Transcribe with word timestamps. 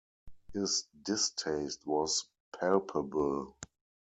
His 0.55 0.87
distaste 1.03 1.85
was 1.85 2.25
palpable. 2.59 3.55